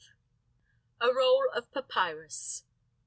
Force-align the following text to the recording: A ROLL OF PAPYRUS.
A 0.99 1.13
ROLL 1.13 1.51
OF 1.53 1.71
PAPYRUS. 1.73 2.63